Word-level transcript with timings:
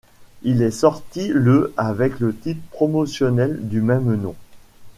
Il 0.41 0.63
est 0.63 0.71
sorti 0.71 1.27
le 1.31 1.75
avec 1.77 2.19
le 2.19 2.35
titre 2.35 2.63
promotionnel 2.71 3.59
du 3.69 3.81
même 3.81 4.15
nom. 4.15 4.33